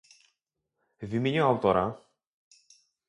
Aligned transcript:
w 1.01 1.13
imieniu 1.15 1.45
autora 1.47 1.95